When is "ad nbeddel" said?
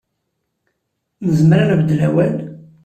1.63-1.99